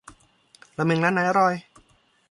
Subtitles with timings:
[0.77, 1.53] ราเมงร้านไหนอร่อย